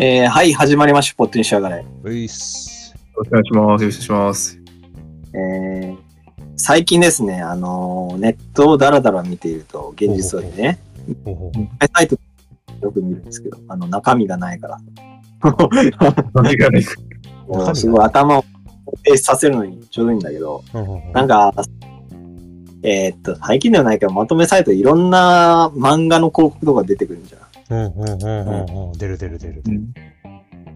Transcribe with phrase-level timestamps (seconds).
[0.00, 1.84] えーはい、始まりました、ポットにしやがれ。
[2.04, 2.94] ういっす。
[3.16, 3.82] よろしくお願いします。
[3.82, 4.60] よろしくお願いします。
[5.34, 6.08] えー
[6.60, 10.78] 最近ですね、あのーネットをだらだら見ていると、現実をね、
[11.96, 12.16] サイト
[12.80, 14.78] よく見るんですけど、あの、中身がないから。
[16.34, 16.84] 何がね、
[17.48, 18.44] も うすごい頭を
[19.02, 20.62] 停止させるのにちょうどいいんだけど、
[21.12, 21.52] なんか、
[22.82, 27.47] えーっと、最近ではないけど、まとめサイトいろんな漫画の広告とか出てくるんじゃん。
[27.70, 28.92] うんうんうんうんうん。
[28.92, 29.62] 出る出る出る。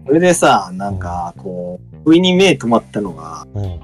[0.05, 3.79] それでさ、なんか、こう、不意に目止まったのが、うん。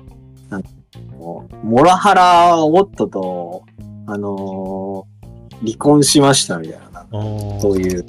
[1.20, 3.64] こうモラハラ夫と、
[4.08, 5.20] あのー
[5.62, 8.06] 離婚しましたみたいな、なんかそういう、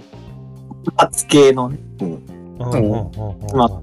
[0.96, 2.08] 発系のね、うん。
[2.60, 3.80] うんうんうんうんま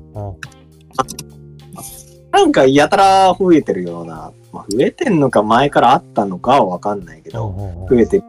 [2.31, 8.23] なんかやたら増えてるような、まあ、増えてんのか前からあったのかはわかんないけど、増えてる。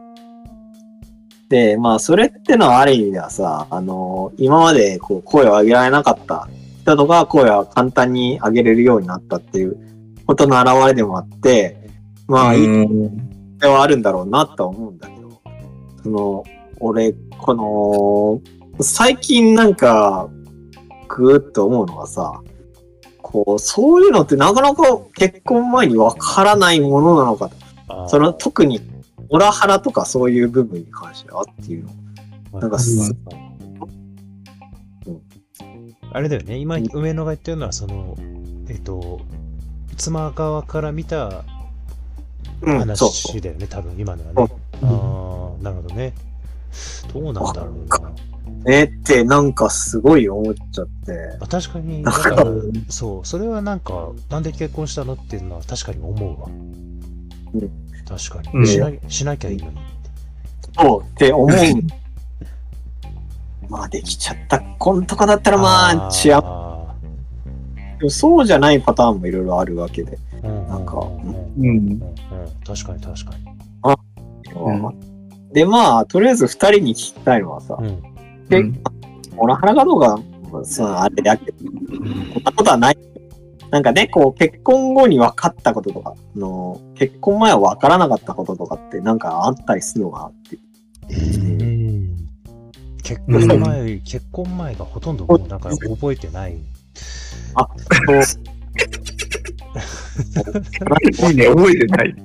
[1.49, 6.47] で、まあ、それってのはある意味ではさ、あのー今までこう声を上げられなかった
[6.81, 9.77] 人とか声を簡単に上げれるようになったっていう
[10.25, 11.75] ことの表れでもあって、
[12.27, 15.41] まあ、いいうんではあるんだろうなとは思うんだけど、
[16.03, 16.43] その、
[16.79, 18.41] 俺、この、
[18.81, 20.29] 最近なんか、
[21.07, 22.41] ぐーっと思うのがさ、
[23.21, 24.83] こう、そういうのってなかなか
[25.15, 28.07] 結婚前にわからないものなのかと。
[28.07, 28.79] その、特に、
[29.29, 31.85] オラハラとかそういう部分に関してはっていう
[32.51, 32.59] の。
[32.59, 33.13] なんかす
[36.11, 38.17] あれだよね、今、上野が言ってるのは、その、
[38.67, 39.21] えっと、
[39.97, 41.43] 妻側から見た。
[42.61, 44.53] 話だよね、多分今のはね。
[44.81, 46.13] ああ、なるほどね。
[47.13, 48.11] どうなんだろうな。
[48.67, 51.37] えって、なんかすごい思っちゃって。
[51.39, 52.45] あ確かに、だから、
[52.89, 56.47] そう、それはなんか、なんで結婚したのっていうのは確かに思うわ。
[57.53, 58.91] うん確かに、うんしな。
[59.07, 59.77] しなきゃいいのに。
[60.77, 61.49] そうって思う。
[63.69, 66.95] まあ、できちゃった婚とかだったらまあ、幸あ
[67.99, 70.17] でもそうじゃないパターンもいろいろあるわけで。
[70.41, 72.01] ーうんなんかうんうんうんうん
[72.65, 73.45] 確かに確かに。
[74.55, 74.99] うん
[75.53, 78.01] で、まあ、とりあえず二人に聞きたいのはさ、うん
[78.47, 78.83] でうん
[79.37, 80.19] オラハラかどうか、
[80.51, 81.57] まあさ、あれだけど、
[82.33, 82.97] こんなことはない。
[83.71, 90.57] なんかね、こう、結婚後に分かったこととか、あの結婚前は分からなかったこととかってなんかあったりするのかなって。
[91.09, 91.89] うん
[93.03, 96.57] 結婚前、結婚前がほとんどもうなんか覚えてない。
[97.55, 97.67] あ、
[101.13, 102.15] そう、いいね、覚えてない。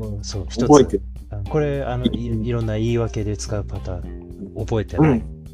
[0.00, 0.60] うんそう、一つ。
[0.66, 1.02] 覚えてる。
[1.30, 5.10] あこれ、あのい、いろんな言い訳で使うパターン、覚えてない。
[5.10, 5.44] うん。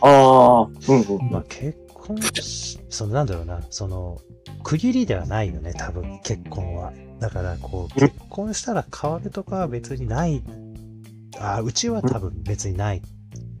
[0.00, 1.30] ああ、うんうん。
[1.30, 4.18] まあ結婚し、そのなんだろうな、その、
[4.62, 6.92] 区切りではないよね、多分、結婚は。
[7.20, 10.42] だから、こう、うん結婚したら変わるとかは別にない。
[11.38, 13.02] あ、うちは多分別にない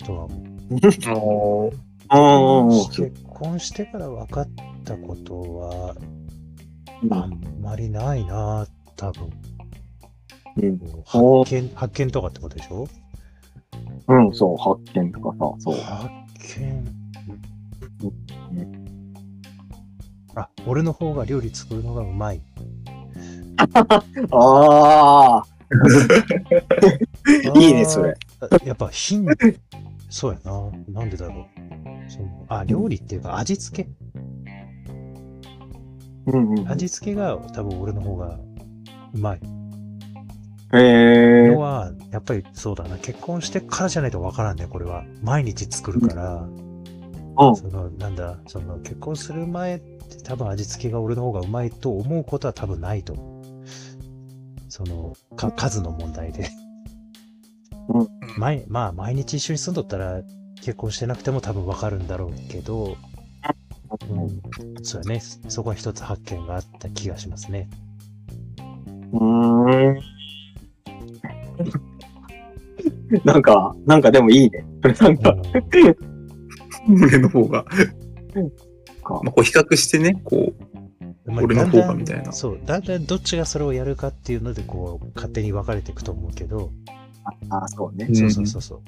[0.04, 2.90] とは思う。
[2.90, 4.48] 結婚してから分かっ
[4.84, 5.94] たことは、
[7.10, 8.66] あんまりないな、
[8.96, 9.30] 多分。
[10.56, 12.88] うん、発見、発見とかってことでしょ？
[14.08, 15.74] うん、そう、発見とかさ、そう。
[15.80, 16.08] 発
[16.60, 17.03] 見。
[20.36, 22.40] あ、俺の方が料理作るのがうまい。
[24.30, 25.44] ああ、
[27.58, 28.14] いいね、それ。
[28.40, 28.48] あ。
[28.64, 29.26] やっぱ品、
[30.10, 30.70] そうやな。
[30.88, 32.10] なんでだろう。
[32.10, 33.88] そのあ、料理っていうか味付け
[36.26, 36.68] うんうん。
[36.68, 38.38] 味付けが多分俺の方が
[39.14, 39.40] うまい
[40.72, 42.98] へえのは、やっぱりそうだな。
[42.98, 45.04] 結婚してからじゃないとわからんね、これは。
[45.22, 46.34] 毎日作るから。
[46.34, 46.73] うん
[47.36, 53.44] その、なんだ、その、結婚する前って多分味付けが俺の方がうまいと思うことは多分ないと思う。
[54.68, 56.48] その、か、数の問題で。
[57.88, 58.08] うん
[58.38, 60.22] 毎、まあ、毎日一緒に住んどったら、
[60.56, 62.96] 結婚してなくても多分わかるんだろうけど、
[64.08, 64.14] う
[64.80, 65.20] ん、そうやね。
[65.48, 67.68] そこは一つ発見があった気がしますね。
[69.12, 69.98] うーん。
[73.24, 74.64] なんか、なんかでもいいね。
[75.00, 75.42] なんうか、ん
[76.88, 77.64] 俺の方が。
[79.04, 79.20] か。
[79.22, 80.52] まあ、こう比較してね、こ
[81.26, 82.32] う、まあ俺の方がみたいな。
[82.32, 86.72] そう、だんだんどっちがそれをやるかっていうので、こう、勝手に分かれていくと思うけど、
[87.50, 88.06] あ、そうね。
[88.08, 88.16] うん。
[88.16, 88.82] そうそうそうそう。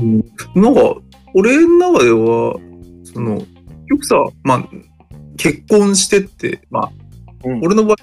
[0.00, 0.24] うん。
[0.54, 0.96] なんか、
[1.34, 2.58] 俺の中では、
[3.04, 3.34] その、
[3.86, 4.68] よくさ、まあ、
[5.36, 6.92] 結婚してって、まあ、
[7.44, 7.60] うん。
[7.64, 7.96] 俺の場合、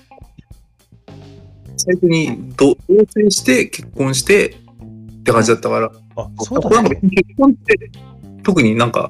[1.78, 7.00] 最初に同同棲して結婚してって感じだったから、あ、そうなんかだね。
[7.02, 7.92] 結婚って
[8.44, 9.10] 特になんか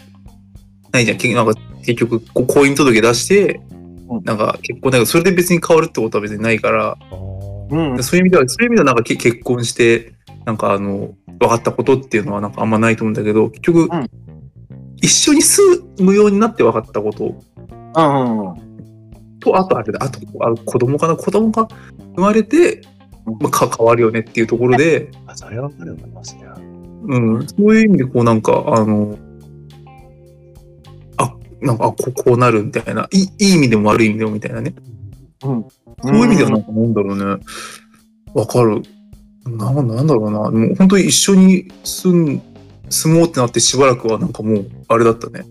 [0.91, 1.17] ないじゃん。
[1.17, 3.61] 結なんか結局婚姻届出して、
[4.23, 6.97] なんか結婚だけどそれで別に変わるってことは別にないから、
[7.69, 8.03] うん。
[8.03, 10.13] そういう意味ではそういう意味ではなんか結婚して
[10.45, 14.09] なんかあの分かったことっていうのはなんかあんまないと思うんだけど、結局、ん
[15.01, 17.35] 一緒に住むようになって分かったこと。
[19.39, 21.67] と、あとあれだ、あとあ子供かな、子供が
[22.15, 22.81] 生まれて、
[23.25, 26.54] まあ、か変わるよねっていうところで、それはわかるわ、そりゃ。
[27.07, 29.17] うん、そういう意味でこうなんか、あの、
[31.17, 34.73] あ、なんか、あここうなるみたいな、いいいい意味でも悪い意味でもみたいなね。
[35.43, 35.65] うん。
[36.03, 37.43] そういう意味ではなんかなんだろうね。
[38.33, 38.81] わかる。
[39.45, 40.39] な、なんだろうな。
[40.49, 42.41] もう本当に一緒に住ん、
[42.89, 45.45] 住もうってなってしばらくはなんかもう、あれだったね。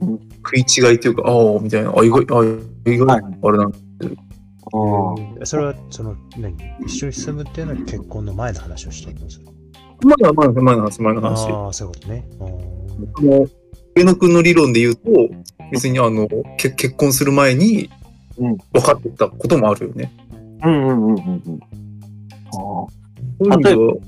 [0.00, 1.90] うん食い違いっていうか、ああ、みたいな。
[1.90, 5.14] あ、意外、あ意外、はいあれなんああ。
[5.38, 6.56] うんそれは、その、何？
[6.86, 9.50] 一緒に住むっていうのは結婚の前の話をしてるんですか
[10.02, 11.50] まだまだ前の話、前の話。
[11.50, 12.24] ああ、そういうことね。
[13.22, 13.60] う
[13.96, 15.02] 上野くんの理論で言うと、
[15.72, 17.90] 別にあの、け結婚する前に
[18.36, 20.12] 分かってたこともあるよね。
[20.64, 21.60] うんうんうんうんうん。
[22.48, 22.88] あそ
[23.40, 24.00] ういう意味では、例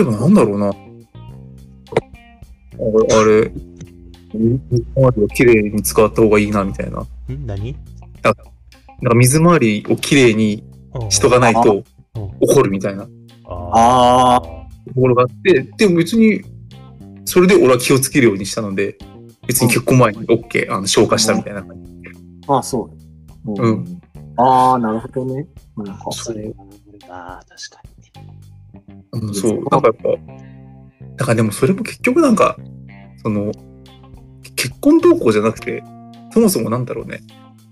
[0.00, 0.68] えばなんだろうな。
[0.68, 0.76] あれ、
[3.16, 3.52] あれ、
[4.34, 7.00] 水回りをきれいに使った方がいいな、みたいな。
[7.00, 7.76] ん何
[8.22, 10.64] なんか水回りをきれいに
[11.08, 11.84] しとかないと
[12.40, 13.10] 怒るみたいなと
[13.72, 14.57] あ
[14.90, 16.42] あころがあって、でも別に、
[17.24, 18.96] それで俺は気をつけるようにしたので、
[19.46, 21.92] 別に結婚前に OK、あの消化したみたいな感じ。
[22.48, 22.54] あ。
[22.54, 22.90] ああ、そ
[23.46, 23.52] う。
[23.52, 24.00] ううんん。
[24.36, 25.46] ああ、なるほどね。
[25.76, 26.54] なんかあ、それは
[27.08, 27.82] ああ、確か
[29.12, 29.20] に。
[29.28, 30.08] うん、そう、なんかやっぱ、
[31.16, 32.56] だからでもそれも結局なんか、
[33.22, 33.52] その、
[34.54, 35.82] 結婚動向じゃなくて、
[36.32, 37.20] そもそもなんだろうね、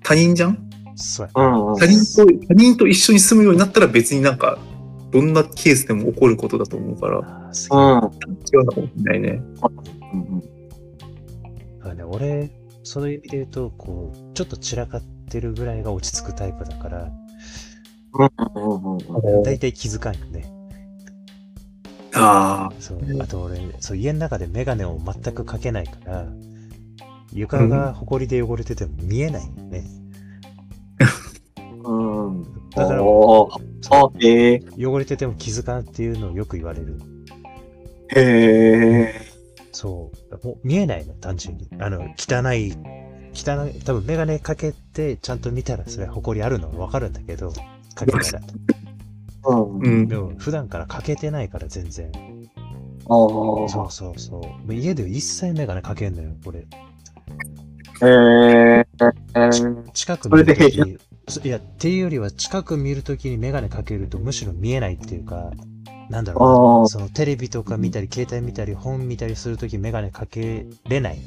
[0.02, 0.58] 他人じゃん？
[0.96, 1.76] そうやうんうん。
[1.76, 4.58] 他人と、他人と一緒に住むようになったら別になんか、
[5.16, 7.24] どんなケースでも起こることだと思うから、うん。
[7.24, 9.30] 違うのかもしれないね。
[10.12, 10.40] うんうん
[11.78, 12.50] だからね、俺、
[12.82, 17.10] そういう意味で言うと、こう、ちょっと散らかってるぐらいが落ち着くタイプだから、
[18.12, 20.52] うんうんうん大体気づかんよね。
[22.12, 22.98] あそう。
[23.22, 26.26] あと俺、そう、家の中でメガネを全くかけないから、
[27.32, 29.78] 床が埃で汚れてても見えないよね。
[29.78, 30.05] うん。
[32.76, 33.50] だから、お
[34.20, 34.56] え。
[34.76, 37.00] う汚れてても気づかんっていうのをよく言われる。
[38.14, 39.14] へえ。
[39.72, 40.46] そう。
[40.46, 41.68] もう見えないの、単純に。
[41.80, 42.74] あの、汚い、
[43.32, 47.50] 汚い、多分メガネかけてちゃんと見たらそれは埃あるのわかるんだけど、
[47.94, 48.40] かけたら。
[49.46, 49.56] うん。
[49.56, 50.08] あ、うん。
[50.08, 52.12] でも普段からかけてないから全然。
[53.04, 54.40] あそうそうそう。
[54.40, 56.66] もう家で一切メガネかけんのよ、俺。
[58.02, 58.06] あ。
[58.06, 58.85] へえ。
[59.92, 60.98] 近く見るとき、
[61.28, 65.50] そいや、っていうよりは近く見るときにメガネかけるとむしろ見えないっていうか、
[66.08, 66.88] なんだろう。
[66.88, 71.18] そのテレビとか見たり、携帯見たり、本見たりするときメガネかけれない。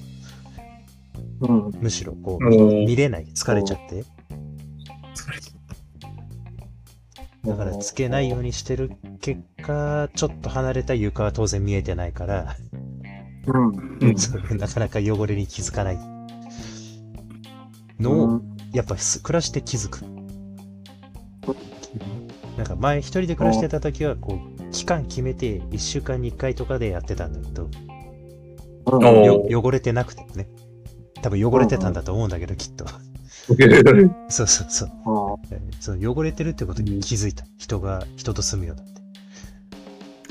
[1.42, 1.72] うん。
[1.80, 3.26] むしろこう、お見れない。
[3.26, 4.06] 疲れちゃって。
[7.46, 12.56] だからつけないようにしてる結果、ちょっと離れた床は当然見えてないから、
[13.48, 14.00] うん。
[14.58, 16.19] なかなか汚れに気づかない
[18.00, 18.42] のを、
[18.74, 20.02] やっぱす暮らして気づく。
[22.58, 27.70] なんか前一人で暮らしてた時は、こう、期間決めて1週間に1回とかでやってたんだけど、
[28.86, 30.48] 汚れてなくてもね。
[31.22, 32.86] 多分汚れてたんだと思うんだけど、きっと。
[34.30, 34.90] そうそうそう。
[35.80, 37.46] その汚れてるってことに気づいた。
[37.58, 38.94] 人が、人と住むように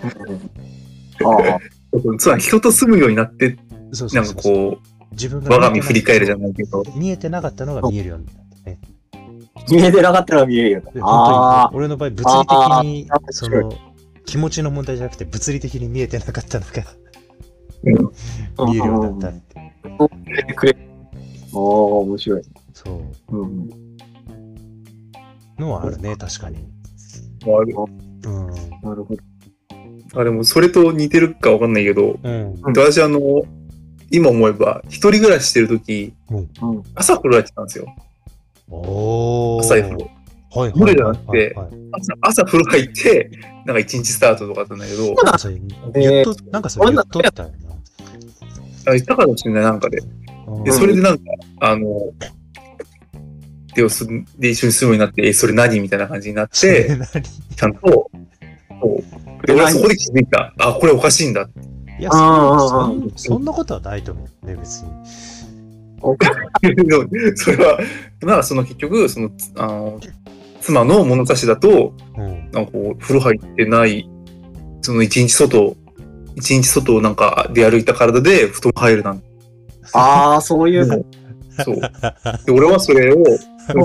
[0.04, 1.25] なって。
[1.25, 1.28] あ。
[1.28, 1.60] ああ。
[2.18, 3.56] つまり人と住むようになって、な
[3.92, 4.78] そうそうんそうかこ
[5.12, 8.34] 自分う、我が身見えてない振り返るじゃないけど、見えてなかったのが見えるようになっ
[8.64, 8.78] たね。
[9.70, 11.00] 見えてなかったら見えるよねで。
[11.02, 13.72] あ本当に俺の場合、物理的にその、
[14.24, 18.64] 気持ちの問題じゃなくて、物理的に見えてなかったのがあ。
[18.66, 19.72] 見えるようになったって。
[20.46, 20.54] た。
[20.54, 20.76] くれ。
[21.54, 22.42] ああ、面白い。
[22.72, 23.36] そう。
[23.36, 23.70] うん。
[25.58, 26.58] のはあるね、確かに。
[27.42, 27.74] ある
[28.24, 28.46] うん。
[28.82, 29.22] なるほど。
[30.14, 32.54] あでもそれと似てるかわかんないけど、うん。
[32.62, 33.20] 私あの、
[34.10, 36.48] 今思えば、一人暮らししてるとき、うん。
[36.94, 37.94] 朝風呂入ってたんですよ。
[38.70, 39.60] おー。
[39.60, 39.98] 朝風呂。
[40.50, 41.54] はいはい無理じゃなくて
[41.92, 43.30] 朝、朝風呂入って、
[43.66, 45.60] なんか一日スタートとかだったんだけど、なんかそれ、
[45.94, 47.50] 言っと、なんかそれ言っとったよ
[48.86, 49.98] あ言ったかもしれない、なんかで。
[49.98, 50.06] な。
[50.64, 51.24] で、うんそれでなんか、
[51.60, 51.84] あの、
[53.74, 53.82] で、
[54.38, 57.22] で、一緒に住むようになって、え、それ何みたいな感じになって、何？
[57.54, 58.10] ちゃんと、そ
[59.42, 59.46] う。
[59.46, 60.54] で、俺はそこで気づいた。
[60.58, 61.46] あ、これおかしいんだ。
[61.99, 64.90] いや、そうんんそんなことはないと思うね、別に。
[67.37, 67.78] それは、
[68.23, 70.00] まあ、その結局、その、あの、
[70.61, 72.50] 妻の物差しだと、うん。
[72.52, 74.09] なんかこう、風呂入ってない、
[74.83, 75.76] その一日外、
[76.37, 79.26] 一日外をなんか出歩いた体で布団入るなんて。
[79.93, 81.19] ああ、そういう感じ。
[81.64, 81.81] そう。
[82.47, 83.25] で、俺はそれを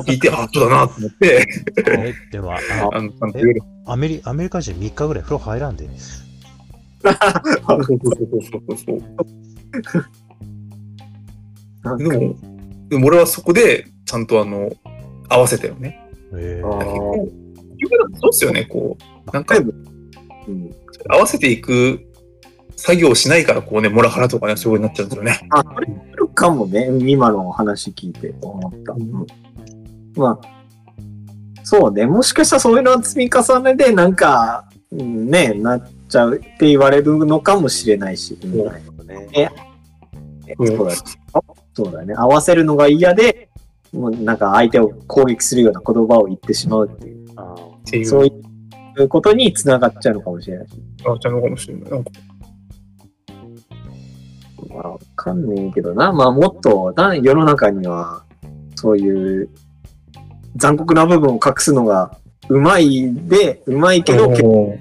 [0.03, 1.47] 聞いて、あ、そうだなと思って、
[1.87, 2.59] えでもあ
[2.91, 3.11] あの、
[3.87, 5.87] アメリ、アメリカ人3日ぐらい風呂入らんで。
[7.03, 8.99] そうそうそうそう
[11.83, 12.35] なんかでも、
[12.89, 14.71] でも俺はそこで、ちゃんとあの、
[15.29, 15.99] 合わせたよね。
[16.33, 17.43] えーあー
[17.83, 19.31] 結局そうっすよね、こう。
[19.31, 20.71] なんか、うん、
[21.09, 21.99] 合わせていく
[22.77, 25.47] 作業をしないから、こうね、モラハラとかね、そういう風になっちゃうんですよね。
[25.51, 26.89] あ、それあるかもね。
[26.99, 28.93] 今の話聞いて思った。
[28.93, 29.25] うん
[30.15, 32.05] まあ、そうね。
[32.05, 38.37] もしかしたらそういうのの積み重ねで、なんか、うんね、なっちゃうって言われるのかもしれないし。
[38.43, 39.51] うんね。
[40.55, 40.95] そうだね。
[41.73, 42.13] そうだね。
[42.15, 43.49] 合わせるのが嫌で、
[43.91, 47.55] もうなんか相手を攻撃するような言葉を言ってしまうっていう、あ
[47.93, 48.05] いう。
[48.05, 48.31] そうい
[48.97, 50.73] うことにつながっちゃうのかもしれないし。
[51.05, 51.91] あちゃうのかもしれない。
[51.91, 52.11] なんか
[54.69, 56.11] まあ、わかんねえけどな。
[56.11, 58.23] まあ、もっとな、世の中には、
[58.75, 59.49] そういう
[60.55, 62.17] 残酷な部分を隠すのが
[62.49, 64.79] うまいで、うまいけど、結構も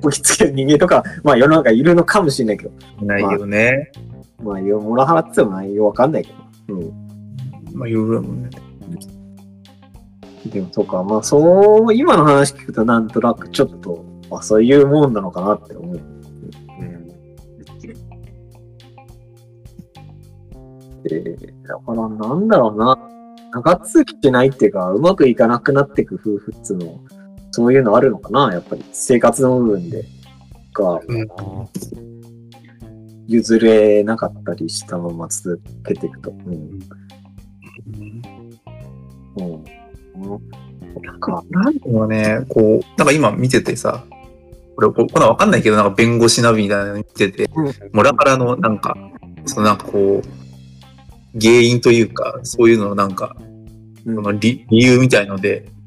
[0.00, 3.92] こきつける人間とか、まあ世の中いるのかもしれないけど、うないけどね。
[4.42, 6.32] まあ、よ、モラハラって言っても内容わかんないけ
[6.68, 6.74] ど。
[6.74, 6.92] うん。
[7.74, 8.50] まあ、いろいろだもんね。
[10.46, 15.96] でも、そうか、まあ、そう、今の話聞くとなんとなくちょっと、あ、そういうもんなのかなって思う。
[15.96, 17.08] うん。
[21.02, 22.98] で、だからなんだろうな。
[23.52, 27.00] 長続きしないっていうか、うまくいかなくなっていく夫婦っつうの、
[27.50, 28.52] そういうのあるのかな？
[28.52, 30.04] やっぱり生活の部分で。
[30.72, 31.00] が、
[33.26, 36.30] 譲れなかったりしたまま続けていくと。
[36.30, 36.78] うん。
[39.36, 39.64] うん。
[40.14, 41.02] うん。
[41.02, 44.04] なんか、なんていうのね、こう、なんか今見ててさ、
[44.76, 47.50] 俺、ここんなんわかんないけど、なんか弁護士ナビみたいなの見てて、
[47.92, 48.96] モラハラのなんか、
[49.44, 53.36] そのなんかこう、原因というか、そういうののなんか、
[54.06, 55.79] うんその理理由みたいので、うん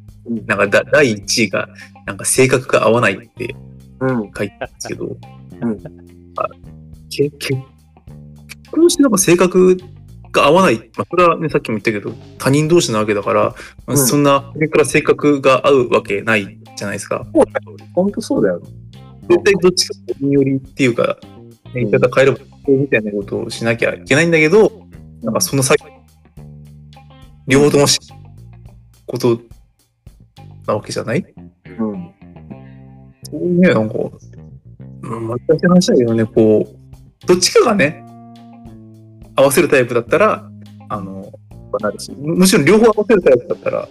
[0.46, 1.68] なんかだ第1位が、
[2.06, 3.56] なんか性格が合わないって
[4.00, 4.32] うん。
[4.36, 5.84] 書いてあるんですけど、うん
[6.36, 6.48] あ
[7.10, 7.66] けけ結
[8.72, 9.78] 婚してなんか性格
[10.32, 13.50] が合わない、まあ、それはね、さっきも言ったけど、他人同士なわけだから、ま
[13.88, 17.26] あうんそんな、それから性格が合うわけないじゃないですか。
[17.94, 18.62] ほんとそうだよ。
[19.30, 21.18] 絶対どっちかによりっていうか、
[21.74, 24.84] 言い方変えれば、みたいなことをしなきゃいけないんだけど、
[25.22, 25.84] なんかその先、
[27.48, 28.00] 両方ともし、
[29.06, 29.40] こと
[30.68, 31.26] なわけじゃない？
[31.66, 32.12] うん。
[33.24, 33.96] そういうね、なんか、
[35.04, 38.04] うん、難しい話だけどね、こう、どっちかがね、
[39.36, 40.50] 合わせるタイプだったら、
[40.90, 41.32] あの、
[41.82, 43.90] なるし、むむしろ両方合わせるタイプだったら、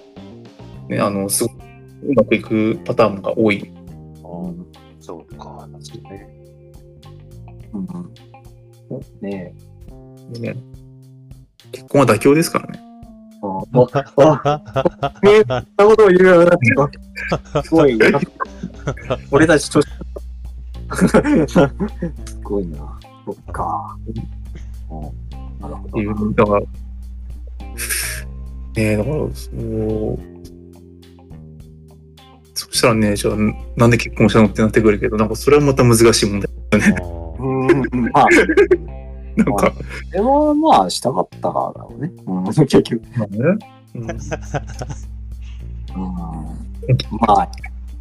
[0.88, 1.54] ね、あの、すごく
[2.04, 3.72] うまくいくパターンが多い。
[5.00, 5.68] そうか。
[5.72, 6.28] 確かにね。
[7.72, 7.86] うん。
[9.20, 9.54] ね
[10.36, 10.38] え。
[10.38, 10.56] ね。
[11.72, 12.80] 結婚は妥協ですからね。
[13.44, 14.40] ああ、
[15.00, 15.48] あ、ねえ、そん。
[15.48, 16.56] なことを言うようにな
[16.86, 18.20] って、すごいな。
[19.32, 19.88] 俺たちと、す
[22.44, 23.00] ごいな。
[23.24, 23.96] そっか。
[25.60, 26.32] なるほど。
[26.32, 26.66] だから、ね
[28.76, 30.18] え、だから、そう、
[32.54, 33.36] そしたらね、じゃあ、
[33.76, 33.90] なん。
[33.90, 35.28] で結婚したのってなってくるけど、なん。
[35.28, 36.50] かそれはまた難しい問題。
[36.72, 36.76] あ
[37.38, 38.26] うん、まあ、
[39.36, 39.72] なんか、
[40.10, 42.12] でもまあ、したかったからだろうね。
[42.26, 43.02] うん、 結局。
[43.16, 43.38] まあね。
[43.94, 44.06] うんうん、
[47.26, 47.48] まあ。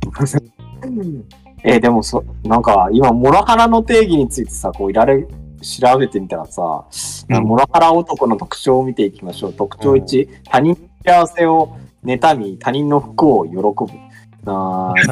[1.63, 5.27] えでもそ、なんか、今、モラハラの定義についてさ、こう、いられ、
[5.61, 6.85] 調べてみたらさ、
[7.29, 9.53] うんモラハラ男の特徴を見ていきましょう。
[9.53, 13.61] 特徴1、他人の幸せを妬み、他人の不幸を喜ぶ。
[14.45, 15.07] あー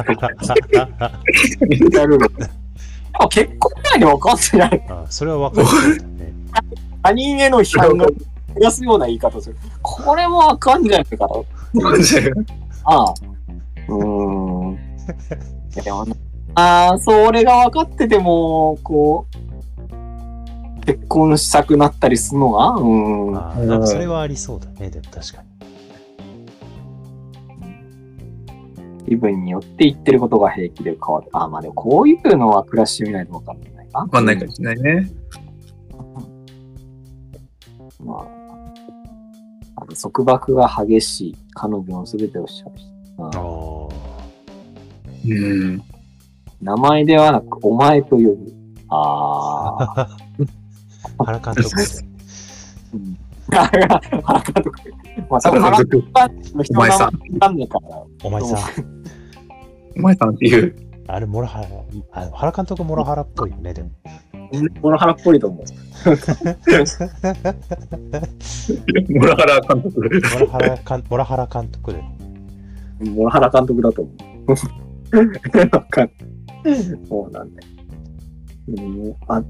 [1.96, 2.28] やるの。
[2.28, 2.59] で
[3.18, 4.86] も結婚前で分かってない。
[4.88, 6.32] あそれは分かるね。
[7.02, 8.14] 他人への批判が増
[8.60, 9.56] やすような言い方をする。
[9.82, 11.34] これもあかんじゃないかな。
[12.84, 13.14] ああ。
[13.88, 14.72] うーん。
[14.72, 14.76] い
[15.76, 16.14] やでもな
[16.54, 23.36] ああ、それが分かってても、こう、結婚したくなったりするのが、うーん。
[23.36, 24.90] あーなんかそれはありそうだね。
[24.90, 25.49] でも確かに。
[29.10, 31.26] 気分によって言ってることが平気で変わる。
[31.32, 33.98] ああ、まあでもこういうのは暮らしてみないと分かんないか。
[33.98, 35.10] わかんないかもしれないね。
[37.98, 41.36] まあ、あと束縛が激しい。
[41.54, 42.86] 彼女の全てをしちゃうし。
[43.18, 43.88] あああ
[45.26, 45.82] うん。
[46.62, 48.36] 名前ではなく、お前と呼ぶ。
[48.90, 50.00] ああ。
[50.02, 50.08] あ。
[51.24, 51.82] 原監督で。
[52.94, 53.18] うん
[53.50, 54.72] 原監督。
[55.28, 58.04] まあ多分原監督の人の名前わかんないから。
[58.22, 58.56] お前さ、
[60.00, 60.74] お前さんっていう、
[61.08, 61.66] あれ、モラハラ、
[62.12, 63.90] あ原監督モラハラっぽいよね、でも。
[64.80, 65.64] モラハラっぽいと思う。
[69.10, 70.00] モラハラ監督。
[70.00, 70.08] モ
[70.40, 72.02] ラハラかんモラハラ監督で。
[73.10, 74.10] モラハラ監督だと思
[74.48, 74.50] う。
[75.76, 76.10] わかん
[76.64, 76.76] ない
[77.08, 77.68] そうなんだよ。
[78.68, 79.42] うん、あ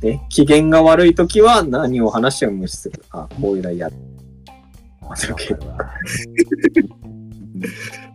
[0.00, 3.02] で、機嫌が悪いときは何を話しても無視する。
[3.10, 3.96] あ、こういうのやる。
[5.02, 5.34] わかる
[5.66, 5.90] わ。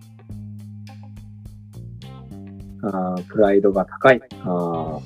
[2.83, 4.21] あープライドが高い。
[4.43, 4.99] あ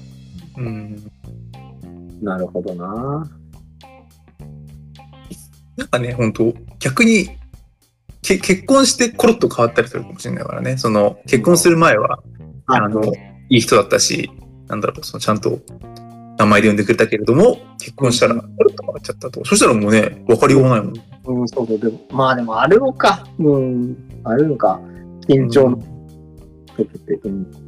[0.58, 0.96] うん。
[2.20, 3.30] ーなるほどな。
[5.78, 7.30] なんかね、本当逆に、
[8.24, 10.78] け結婚してコロッと変わったりするかもしれないからね。
[10.78, 12.20] その、結婚する前は、
[12.66, 13.04] あの、
[13.50, 14.32] いい人だったし、
[14.68, 15.60] なんだろう、そのちゃんと
[16.40, 19.46] 名前で呼んでくれたけれども、結婚したらコロッと変わっちゃったと。
[19.46, 20.94] そしたらもうね、分かりようがないもん。
[21.42, 21.80] うん、そうそう。
[21.80, 23.28] でも、まあでもあるのか。
[23.38, 24.80] うん、あるのか。
[25.28, 25.78] 緊張の
[26.76, 27.14] 時って。
[27.24, 27.67] うん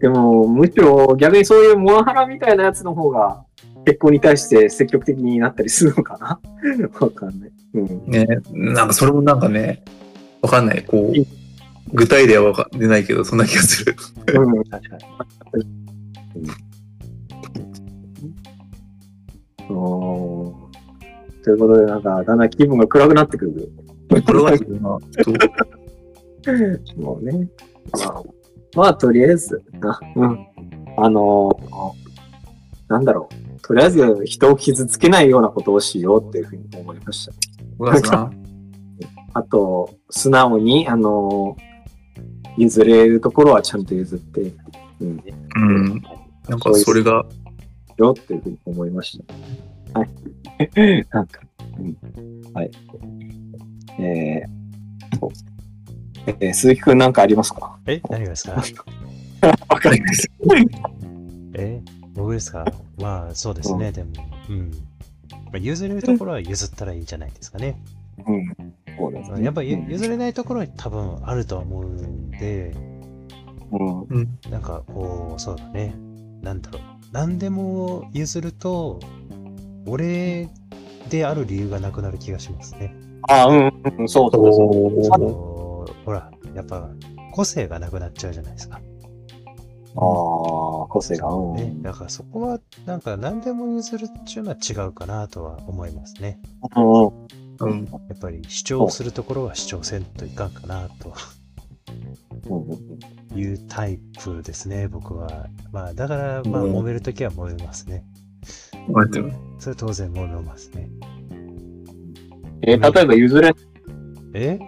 [0.00, 3.44] でも、むしろ逆にそういうモラハラみたいなやつの方が
[3.84, 6.40] 結婚に対して積極的になったりするのかな？
[7.00, 7.52] わかんない。
[7.74, 8.04] うん。
[8.06, 9.82] ね、なんかそれもなんかね、
[10.40, 10.84] わかんない。
[10.84, 13.94] こう、具体例はわか出ないけど、そんな気がする。
[14.34, 15.64] うん、確かに。
[19.68, 19.76] うん。
[19.76, 23.72] おーということで、なんか、だんだん気分が暗くなってくる。
[24.26, 27.48] これは自分は、ちょっと もうね。
[27.92, 28.22] まあ、
[28.74, 30.46] まあ、とりあえず、な、うん。
[30.96, 32.02] あのー
[32.88, 33.60] なんだろう。
[33.62, 37.32] とりあえず人を傷つけないようなことをしようっていうふうに思いました。
[39.34, 41.72] あと、素直に、あのー
[42.58, 44.52] 譲れるところはちゃんと譲って、
[45.00, 45.24] うん。
[45.56, 45.58] う
[45.94, 46.02] ん。
[46.48, 47.24] なんかそれが、
[47.96, 49.18] よっていうふうに思いまし
[49.94, 49.98] た。
[49.98, 51.06] はい。
[51.10, 51.40] なんか、
[51.78, 51.96] うん。
[52.52, 52.70] はい。
[53.98, 55.51] えー、
[56.26, 57.78] えー鈴木くんなんかありますか？
[57.86, 58.52] え、何がですか？
[59.68, 60.30] わかんないです。
[61.54, 61.80] え
[62.14, 62.64] 僕ですか？
[62.98, 64.10] まあ、そうですね、でも。
[64.48, 64.70] うん。
[64.70, 67.76] まあ譲れるところは譲ったらいいんじゃないですかね。
[68.26, 68.54] うん。
[68.98, 69.44] そうですね。
[69.44, 72.72] やっぱゆ譲れないところは多分あるとは思うんで、
[73.72, 74.28] うん。
[74.50, 75.94] なんかこう、そうだね。
[76.42, 76.82] なんだろう。
[77.12, 79.00] 何でも譲ると、
[79.86, 80.48] 俺
[81.10, 82.94] である理由がなくなる気がしますね。
[83.28, 85.51] あ、うん、うん、そうそうそう。
[86.04, 86.90] ほら、やっぱ
[87.32, 88.80] 個性がなくなっちゃうじゃないですか。
[89.94, 91.28] ああ、個性が。
[91.28, 91.54] うん。
[91.56, 96.40] ね、だからそこは、なんか何でも譲るっていうのは違うかなとは思いますね。
[96.76, 97.06] うん。
[97.06, 97.84] うん。
[97.84, 101.12] やっぱり主張するところは主張せんといかんかなと
[102.48, 103.38] うん。
[103.38, 105.46] いうタイプですね、僕は。
[105.72, 108.04] まあ、だから、まあ、うん揉めるときは揉めますね。
[108.88, 109.30] 待ってよ。
[109.58, 110.88] それは当然揉めますね。
[112.62, 113.52] えー例えば譲れ、
[114.34, 114.58] え？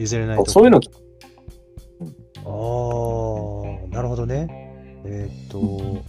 [0.00, 0.80] 譲れないとこそういうの、あ
[3.84, 4.48] あ、なるほどね。
[5.04, 6.02] えーっと、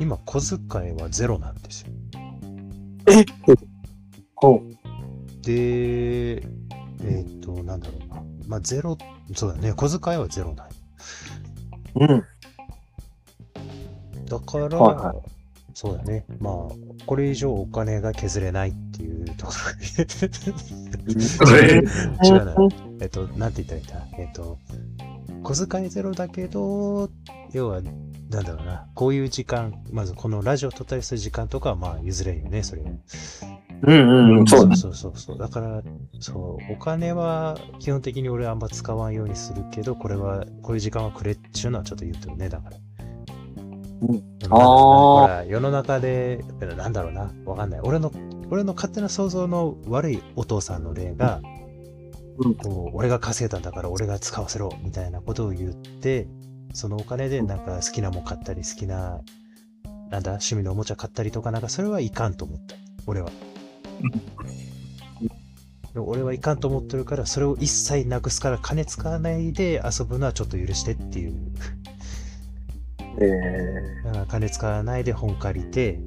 [0.00, 1.92] 今、小遣いはゼロなんですよ。
[4.36, 5.44] ほう。
[5.44, 8.22] で、えーっと、なんだろうな。
[8.48, 8.96] まあ、ゼロ、
[9.34, 9.74] そうだね。
[9.74, 10.70] 小遣いはゼロない。
[11.96, 12.24] うん。
[14.24, 15.14] だから、はいは
[15.74, 16.24] そうだね。
[16.40, 16.54] まあ、
[17.04, 19.52] これ以上お金が削れないっていうとこ
[21.38, 22.54] ろこれ、違うな。
[23.00, 24.18] えっと、なんて言ったらいいんだ。
[24.18, 24.58] えっと、
[25.42, 27.10] 小遣いゼロだけど、
[27.52, 28.86] 要は、なんだろうな。
[28.94, 32.90] こういう時間、まずこのラジオ撮ったりする時間とかは、まあ、譲れんよね、それは。
[33.82, 34.76] うんうん、そうだ。
[34.76, 35.38] そうそうそう。
[35.38, 35.82] だから、
[36.20, 42.76] そう、お金は基本的に俺はあんま使わんようにするけど、これは、こういう時間はくれっていうのはちょっと言うてるね、だから。
[42.76, 46.44] うんでもなんだろうなほら、世の中で、
[46.76, 47.80] なんだろうな、わかんない。
[47.82, 48.10] 俺の、
[48.50, 51.40] 俺の勝手な想像の悪いお父さんの例が、
[52.38, 56.26] うんこう俺が稼いだんだから俺が使わせろみたいなことを言って、
[56.72, 59.20] そのお金でなんか好きなもん買ったり、好きな、
[60.10, 62.74] なんだ、趣味のおもちゃ買ったりとか、なんかそれはいかんと思った。
[63.06, 63.30] 俺は。
[65.96, 71.34] 俺はいかんと思ってるから、それを一切なくすから金使わないで遊ぶのはちょっと許してっていう。
[73.20, 76.00] えだから金使わないで本借りて、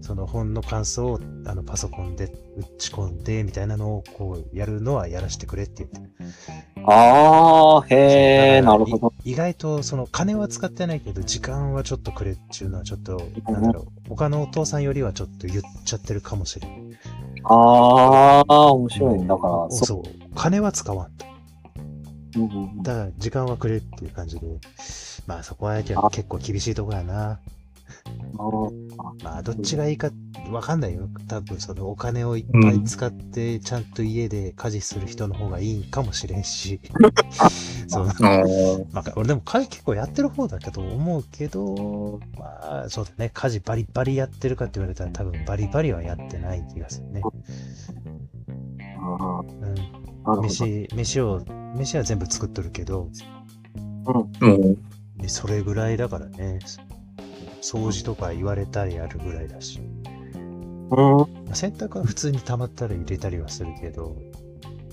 [0.00, 5.98] その本の感想をあのパソコンで打ち込んでみたいなのをこうやるのはやらせてくれって言って。
[6.80, 9.14] ー、ああ、へえ、なるほど。
[9.24, 16.78] い意外とその金は使ってないけど時間はちょっとくれっていうのはちょっと、なんだろう、他のお父さんよりはちょっと言っちゃってるかもしれない。
[17.44, 19.26] ああ、面白いね。
[19.26, 20.02] だから、そそう。
[20.34, 21.26] 金は使わんと。
[22.82, 24.46] だから時間はくれっていう感じで。
[25.26, 25.94] まあそこは結
[26.28, 27.40] 構厳しいとこやな。
[28.38, 28.90] うん
[29.22, 30.10] まあどっちがいいか
[30.50, 31.08] わかんないよ。
[31.28, 36.80] 多分そのお金をいっぱい使ってちゃんと家で家事する人の方がいいかもしれんし。
[37.86, 38.06] そう。
[38.92, 43.30] まあ、俺でも家事結構やってる方だけど思うけど、まあそうだね。
[43.32, 47.22] 家事バリバリやってるかって言われたら多分バリバリはやってない気がするね。
[48.98, 49.42] あ
[50.26, 50.42] うん。
[50.42, 51.42] 飯、飯を、
[51.76, 53.08] 飯は全部作っとるけど、
[54.04, 54.76] もう、
[55.20, 56.58] でそれぐらいだからね。
[57.60, 59.80] 掃除とか言われたりやるぐらいだし。
[59.80, 60.96] うん。
[60.96, 64.16] まあ洗濯は普通に溜まったら入れたりはするけど、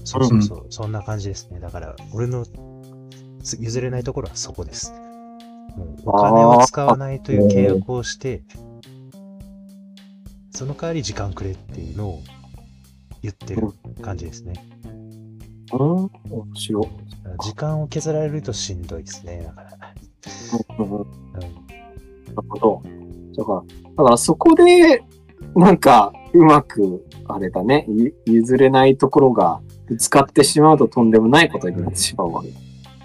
[0.04, 1.60] そうそうそう、そんな感じですね。
[1.60, 2.46] だから、俺の
[3.44, 4.92] つ譲れないところはそこです。
[5.76, 8.42] もうお金を使わないという契約をして、
[10.52, 12.24] その代わり時間くれっていうのを
[13.22, 13.68] 言ってる
[14.02, 14.54] 感じですね。
[15.74, 15.80] うん。
[16.30, 16.88] 面白い。
[17.44, 19.44] 時間を削られるとしんどいですね。
[19.44, 19.78] だから。
[20.80, 21.67] うんうんうん
[22.36, 22.82] なるほど。
[23.38, 23.64] だから、
[23.98, 25.04] だからそこで、
[25.56, 32.50] なんか、うまく、あれだね、ゆ譲れないところが、ぶつかってしまうととんでもないことになってしまうわけ。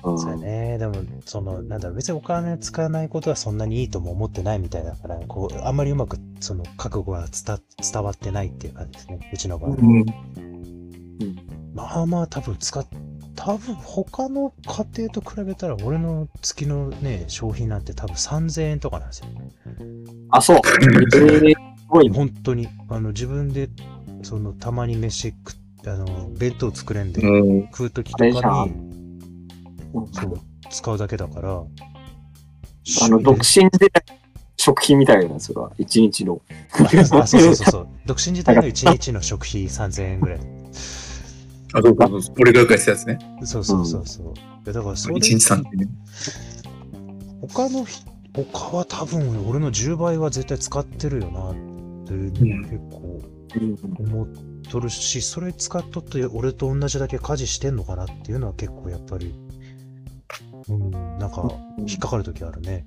[0.04, 0.18] うん。
[0.18, 0.78] そうやね。
[0.78, 7.58] でも、その、なんだろう、別にお金使わないことはそんなにいいとも思ってないみたいだから、こう、あんまりうまく、その、覚悟が伝
[7.92, 9.30] 伝わってないっていう感じですね。
[9.32, 9.70] うちの場合。
[9.70, 10.04] うん。
[11.74, 12.84] まあまあ、多分使っ、
[13.34, 19.26] 多分他の家庭と比べたら、俺の月のね、商品なんて多分3000円とかなんですよ。
[20.30, 20.56] あ、そう。
[20.56, 21.20] えー、す
[21.88, 22.16] ごいね。
[22.16, 23.68] 本当に、あの、自分で、
[24.22, 27.66] その、たまに飯食っあの、弁当作れんで、うん。
[27.66, 30.40] 食うときとかに、うんそう、
[30.70, 33.90] 使うだけだから、あの、独身時代
[34.56, 35.72] 食費みたいな、それは。
[35.78, 36.40] 一日の。
[37.20, 37.88] あそうそうそうそう。
[38.06, 40.40] 独身時代の1日の食費3000円ぐらい。
[41.74, 42.34] あ、そうそうそう。
[42.40, 43.18] 俺が返したやつね。
[43.44, 44.26] そうそうそうそう。
[44.34, 45.88] いやだからそれ、1日3点ね。
[47.40, 48.04] 他の人、
[48.34, 51.54] 他は多分俺の10倍は絶対使ってるよなっ
[52.06, 53.20] ていううん結構
[53.54, 54.28] うん思っ
[54.70, 59.34] とるし、それ使っとって俺と同じだけ家事してんのかなっていうのは結構やっぱり、
[60.68, 62.86] うん、なんか引っかかるときあるね。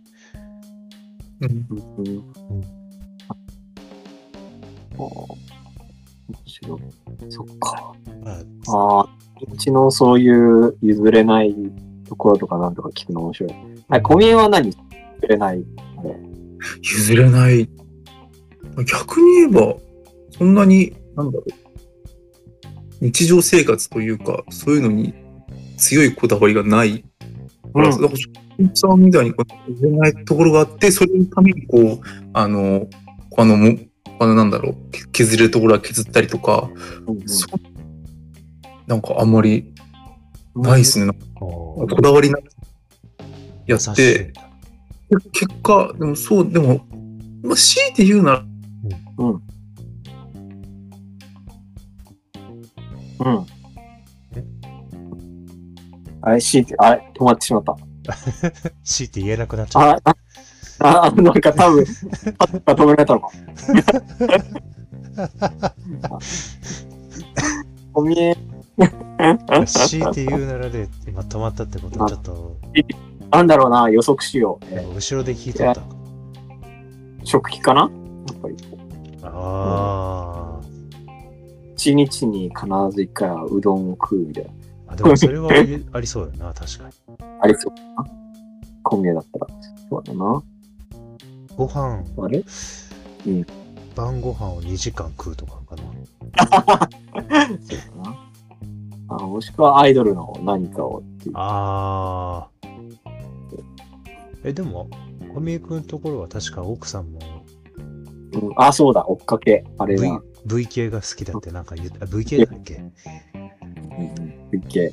[1.41, 1.67] うん。
[1.69, 2.63] うんうん
[4.97, 5.54] あー
[6.29, 6.81] 面白い。
[7.29, 7.93] そっか。
[8.23, 9.09] まあ、ああ、
[9.51, 11.55] うちのそういう譲れない
[12.07, 13.53] ところとかなんとか聞くの面白い。
[13.89, 14.75] はい、小宮は何譲
[15.27, 15.63] れない？
[15.97, 16.15] あれ。
[16.81, 17.69] 譲れない。
[18.91, 19.75] 逆に言えば、
[20.37, 21.49] そんなに、なんだろう。
[23.01, 25.13] 日常生活というか、そういうのに
[25.77, 27.05] 強いこだわりがない。
[27.73, 28.09] から、だから、
[28.73, 31.99] さんみたいにこう譲れないところがあって、それのためにこう、
[32.33, 32.87] あの、
[33.37, 33.77] あの、も
[34.19, 34.75] あの、なんだろう、
[35.11, 36.69] 削れるところは削ったりとか、
[37.07, 37.25] うんうん
[38.87, 39.73] なんかあんまり
[40.55, 41.05] ないですね。
[41.05, 42.43] なんかここだわりなく
[43.65, 44.33] や優しいって、
[45.31, 46.85] 結果、でもそう、でも、
[47.43, 48.45] まあ、強いて言うなら、
[49.17, 49.29] うん。
[49.31, 49.33] う
[53.29, 53.45] ん。
[56.21, 57.75] あれ、C って、あれ、止まってしまった。
[58.83, 60.01] 強いて言えなくなっちゃう。
[60.03, 60.15] あ、
[60.85, 61.85] あ、あなんか多分、
[62.37, 63.29] パッと止められたのか。
[67.93, 68.35] おみえ、
[69.65, 72.57] 強いて言うならで、今止まったってことはちょっと、
[73.31, 74.65] なんだろうな、予測しよう。
[74.71, 75.81] え後ろで聞いとった。
[75.81, 75.83] ー
[77.23, 77.81] 食器かな？
[77.81, 78.55] やっぱり。
[79.23, 80.59] あ
[81.75, 84.45] 一日に必ず一回はうどんを食うみたい
[84.87, 84.95] な。
[84.95, 86.93] でもそれはあり ありそうだな、確かに。
[87.41, 88.09] ありそうだな。
[88.83, 89.47] 小宮だったら。
[89.89, 90.43] そうだな。
[91.57, 92.43] ご飯、あれ？
[93.95, 95.83] 晩ご飯を2時間食うとかかな。
[97.59, 98.29] そうだな。
[99.07, 101.33] あもしくはアイドルの何かをっていう。
[101.35, 102.67] ああ。
[104.43, 104.89] え、でも、
[105.33, 107.19] 小宮君のところは確か奥さんも
[108.33, 109.63] うん、あ、そうだ、追っかけ。
[109.77, 110.21] あれ V, だ。
[110.45, 112.05] v 系が好きだってなんか言った。
[112.05, 112.75] V 系だっけ？
[112.75, 112.91] うん、
[114.51, 114.91] すっげえ。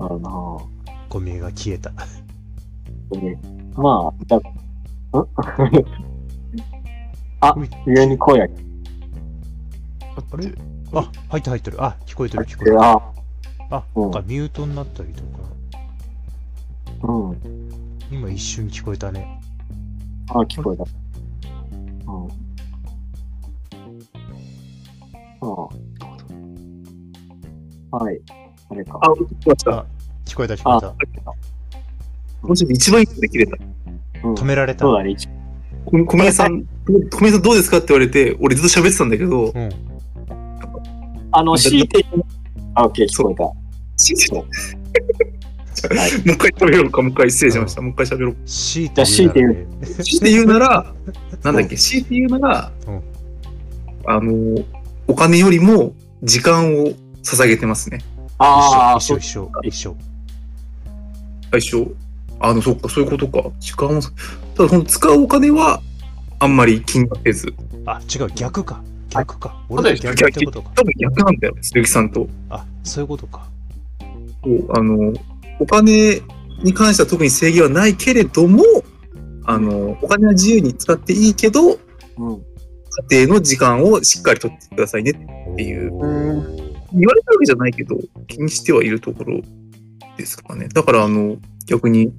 [0.00, 0.64] あるなぁ。
[1.08, 1.90] 小宮が消えた。
[3.16, 3.40] ね
[3.78, 4.40] まあ、だ、ん
[7.40, 7.54] あ、
[7.86, 8.52] 上に声あれ？
[10.92, 11.84] あ、入って入ってる。
[11.84, 12.82] あ、聞こえてる聞ここえて、る。
[12.82, 13.00] あ、
[13.70, 15.28] なんかミュートになったりとか、
[17.12, 17.38] うん。
[18.10, 19.40] 今一瞬聞こえたね。
[20.30, 20.82] あ、聞こえた。
[20.82, 20.86] う
[22.26, 22.28] ん。
[25.40, 25.68] あ
[27.92, 27.96] あ。
[27.96, 28.20] はい。
[28.70, 28.98] あれか。
[29.02, 29.70] あ、聞こえた。
[29.70, 29.86] あ
[30.24, 30.94] 聞こえた聞こえた。
[32.42, 33.56] もし一番いいとで切れた。
[34.22, 34.80] うん止められた。
[34.80, 35.16] そうだね。
[35.84, 36.64] 小宮さん、
[37.10, 39.70] 小宮さんどうですかって言われて、俺ずっと喋ってたんだけど、うん。
[41.30, 42.04] あの、強いて、
[42.74, 43.44] あ、オッケー、聞こえた。
[43.44, 43.54] も
[46.26, 47.80] う一回喋ろうか、もう一回失礼しました。
[47.80, 48.36] もう一回喋ろう。
[48.44, 49.66] 強いてじゃあ言うならね。
[50.02, 50.94] 強いて言うなら、
[51.44, 53.02] なんだっけ、強いて言うなら、うん
[54.06, 54.64] あの、
[55.06, 56.88] お金よりも時間を
[57.22, 57.98] 捧げてますね。
[58.38, 59.96] ああ、一緒一緒一緒。
[61.50, 61.94] 最初。
[62.40, 63.50] あの、そっか、そういうことか。
[63.58, 65.80] 時間を、ただ、この使うお金は、
[66.38, 67.54] あんまり気にはせず。
[67.86, 68.82] あ、違う、逆か。
[69.10, 69.60] 逆か。
[69.68, 70.70] 俺が逆ってことか。
[70.76, 72.28] 多分逆なんだよ、鈴木さんと。
[72.50, 73.48] あ、そういうことか。
[74.42, 75.12] こうあの、
[75.58, 76.20] お金
[76.62, 78.62] に関しては特に制限はないけれども、
[79.44, 81.78] あの、お金は自由に使っていいけど、うん。
[83.10, 85.12] 家庭の時間をしっかりとってくださいね。
[85.12, 85.90] っていう
[86.92, 87.96] 言われたわけじゃないけど、
[88.26, 89.40] 気にしてはいるところ
[90.16, 90.68] ですかね。
[90.68, 92.12] だから、あの、逆に、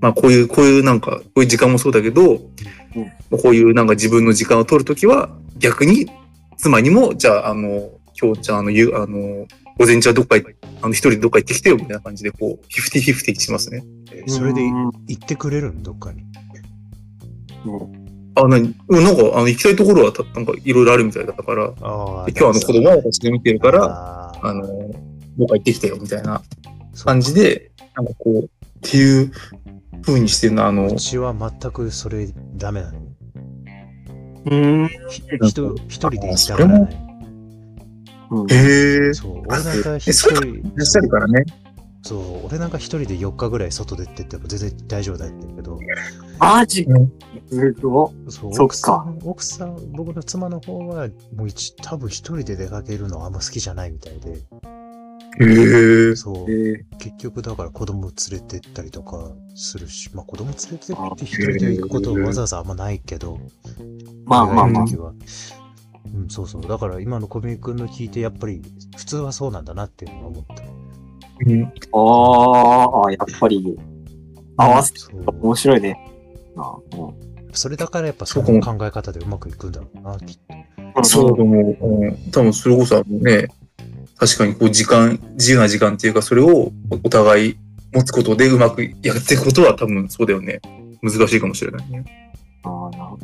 [0.00, 2.38] まあ、こういう、こういうなんか、こういう時間もそうだけど、
[3.30, 6.10] こういうなんか自分の時間を取るときは、逆に、
[6.56, 9.46] 妻にも、じゃあ、あの、今日、じゃあ、あの、ゆあの、
[9.78, 10.48] 午前中はどっか行
[10.82, 13.82] あの、一人でどっか行ってきてよ、みたいな感じで、こう、フィフティフィフティしますね。
[14.12, 16.22] えそれでうん行ってくれるのどっかに。
[18.34, 24.46] あ、なに、うんなんか、あの、行きたいところはた、なんか、いろいろあるみたいだから、今日あの、子供は私で見てるから、あー。
[24.46, 24.66] あの、
[25.38, 26.42] どっか行ってきてよ、みたいな
[27.04, 28.48] 感じで、なんかこう、っ
[28.82, 29.32] ていう
[30.02, 33.00] 風にしてるの、あのう、ちは全くそれダメなの。
[34.50, 34.88] うん。
[35.08, 37.06] ひ人一人で行きたがらない。
[38.30, 38.50] うん。
[38.50, 39.14] へえ。
[39.14, 41.44] そう、俺なんかえ、一人、いらっしゃるからね。
[42.02, 45.78] そう、俺なんか一人で4日ぐらい外出てっても全然大丈夫だったけど、
[46.38, 46.82] マジ？
[46.84, 47.12] うん
[47.50, 54.38] すごそう、そっか奥さん、奥さん、僕の妻の方は、もう一、多分一人で出かけるのあんま好きじゃないみたいで、
[55.38, 56.16] へえ。
[56.16, 56.46] そう
[56.98, 63.38] 結局だから子供連れてったりとかするし、まあ子供連れてって一人で行くことはわざわざあんまないけど、
[64.24, 64.84] まあまあまあ
[66.12, 66.62] うん、そうそう。
[66.66, 68.62] だから今の小宮君の聞いて、やっぱり
[68.96, 70.64] 普通はそうなんだなっていうのは思った。
[71.46, 71.64] うん。
[71.64, 73.78] ああ、やっぱり、
[74.56, 75.96] 合わせてそう面白いね。
[76.56, 80.38] あうんそれだからやっぱその考え方でうまくいくんだろうな、きっ
[80.94, 81.04] と。
[81.04, 81.76] そうだと思う。
[81.80, 82.30] うん。
[82.30, 83.48] 多分それこそあのね、
[84.20, 86.70] 確かにこう時間、自由な時間っていうか、それを
[87.02, 87.56] お互い
[87.90, 90.60] 持つことでうまくやっていくことは多分そうだよね。
[91.00, 92.04] 難しいかもしれないね。
[92.62, 93.16] ああなな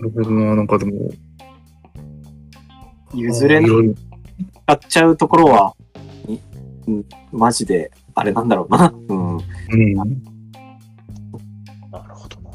[0.00, 0.54] るほどな。
[0.54, 1.10] なんかでも、
[3.14, 4.00] 譲れないろいろ使
[4.74, 5.74] っちゃうところは、
[6.28, 6.38] い
[6.86, 8.94] うん、マジで、あれなんだろうな。
[9.08, 9.38] うん。
[9.38, 9.42] う
[9.76, 9.94] ん。
[9.94, 10.10] なる
[12.14, 12.50] ほどな。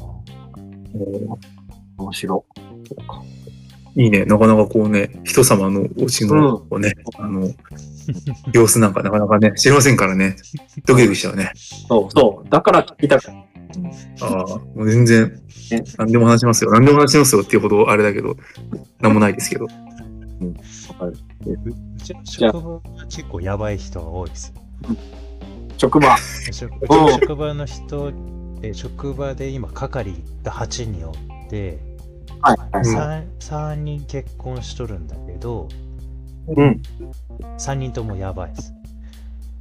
[1.98, 2.54] 面白い
[3.96, 4.24] いね。
[4.24, 7.48] なかなかこうね、人様のお家のこうね、あの、
[8.52, 10.36] 様子なんかなかなかね、知りませんからね。
[10.86, 11.52] ドキドキしちゃうね。
[11.54, 12.48] そう、そう。
[12.48, 13.34] だから聞きたかっ
[14.20, 16.70] ああ、もう全然ね、何でも話しますよ。
[16.72, 18.36] 何でも話しますよっていうほどあれだけど、
[19.00, 19.66] なんもないですけど。
[19.66, 19.74] た。
[19.74, 19.80] わ
[21.00, 21.12] かる
[21.96, 24.62] うちの職場は結構やばい人が多いですよ。
[25.78, 26.16] 職場。
[26.52, 28.12] 職場の人、
[28.62, 31.14] え職場で今係が8人おっ
[31.50, 31.78] て、
[32.40, 32.56] はい。
[32.58, 32.86] はい。
[32.86, 35.68] うん 3, 3人結婚しとるんだけど、
[36.48, 36.82] うん。
[37.58, 38.72] 3人ともやばいです。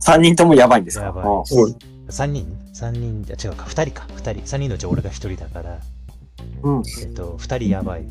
[0.02, 1.06] 3人ともやばいんですか？
[1.06, 1.76] やばいうんすごい。
[2.10, 4.32] 3人 ?3 人、あ違うか、2人か、2人。
[4.42, 5.80] 3人のうち俺が1人だから、
[6.64, 6.84] うん。
[7.02, 8.02] えっと、2人やばい。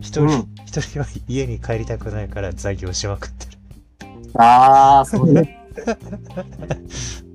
[0.00, 3.58] 1人、うん一人は家に帰りたくないから残業しまくってる。
[4.36, 5.58] ああ、そうね。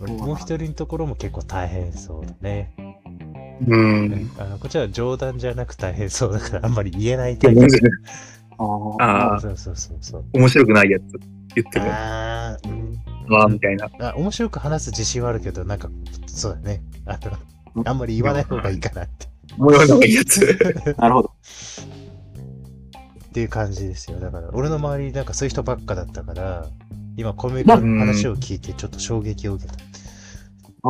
[0.00, 2.74] もう一人のところも結構大変そうだね。
[3.66, 4.30] うん。
[4.38, 7.66] あのこっちは冗談じゃなく大変そうだからあんまり言えないタイプ
[8.58, 8.64] あ
[9.00, 9.04] あ。
[9.04, 10.24] ああ、そうそうそうそう。
[10.34, 11.02] 面白くないやつ
[11.54, 12.86] 言っても、あーうん
[13.28, 13.90] ああ、みたいな。
[14.00, 15.88] あ、面白く話す自信はあるけど、なんか、
[16.26, 16.82] そうだね。
[17.06, 17.18] あ
[17.74, 19.26] の、あんまり言わない方がいいかなって。
[19.56, 20.40] もう言わない方がいいやつ。
[20.98, 21.32] なるほど。
[23.28, 24.20] っていう感じですよ。
[24.20, 26.66] だから、俺の周りなんかそういう人ばっかだったから、
[27.16, 29.78] 今、コメ君の話を聞いてちょっと衝撃を受けた。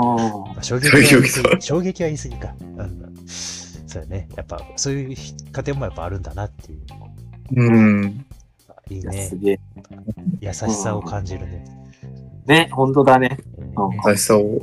[0.01, 2.55] あまあ、衝撃は言い過衝撃は言い過ぎか。
[2.61, 4.29] うんそうだね。
[4.37, 5.17] やっぱ、そういう家
[5.65, 6.81] 庭もやっぱあるんだなっていう。
[7.57, 8.27] うん。
[8.69, 8.75] あ。
[8.91, 9.59] いいね。
[10.41, 11.65] 優しさを感じるね。
[12.47, 13.39] ね、本当だね。
[13.59, 14.61] うんうん優しさを。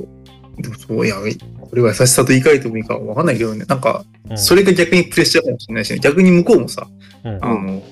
[0.56, 1.16] でもそういや、
[1.60, 3.64] これは優しさと言い換えてもいいかわかんないけどね。
[3.64, 5.98] なんか、うんそれが逆にプレッシャーかもしれないしね。
[5.98, 6.86] 逆に向こうもさ、
[7.24, 7.82] うんあの、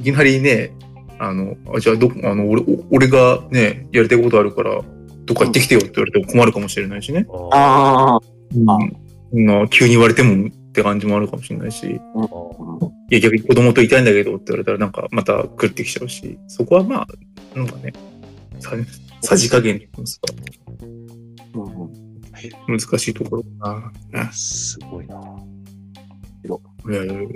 [0.00, 0.72] いきなりね、
[1.18, 4.82] あの、あじゃあどこ、あの、俺、お俺がね、やりたいことあるから、
[5.24, 7.26] どっか行ってきてよって言われても困るかもしれないしね。
[7.52, 8.20] ああ。
[8.54, 9.46] うん。
[9.46, 17.08] な急に言われてもって感じもあるかもしれないし、いうんや、逆に子供といたいんだけどって言われたら、なんかまた狂ってきちゃうし、そこはまあ、
[17.56, 17.92] なんかね、
[18.60, 18.70] さ
[19.22, 20.26] さじ加減って言いますか、
[22.68, 24.32] 難しいところかな。
[24.32, 25.16] すごいな。
[26.86, 27.30] いやいやいやいや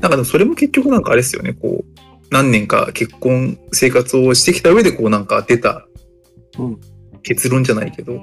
[0.00, 1.93] なんかでもそれも結局なんかあれですよね、こう、
[2.30, 5.86] 何年か結婚生活をしてきた上で、こうなんか出た
[6.58, 6.80] うん
[7.22, 8.20] 結論じゃないけど、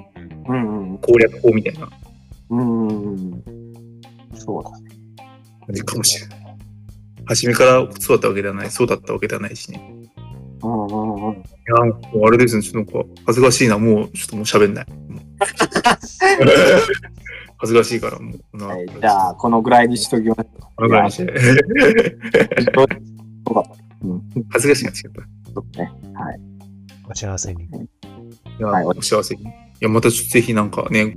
[0.48, 1.88] うんうん攻略法みたいな
[2.50, 3.42] うんうん。
[4.34, 4.70] そうだ。
[4.70, 4.80] 感
[5.70, 6.42] じかもしれない。
[7.26, 9.80] 初めからそうだったわけではない、そうだったわけではないしね。
[10.62, 11.32] うんうんうん。
[11.34, 11.36] い
[11.66, 14.86] や、もうあれですね、ちょっとなんか恥ずかしいな、もうちょっともう喋んない。
[17.58, 19.00] 恥ずかしいから、もう。
[19.00, 20.44] じゃあ、このぐらいにしときます。
[20.76, 21.22] このぐらいにして。
[21.22, 21.30] よ
[23.54, 23.81] かった。
[24.02, 24.22] うん。
[24.50, 25.22] 恥ずかしいなっちゃった。
[25.22, 25.92] いそうね。
[26.14, 26.40] はい。
[27.10, 27.68] お幸せに。
[28.62, 29.42] や、はいお幸せに。
[29.42, 29.46] い
[29.80, 31.14] や、またぜひなんかね、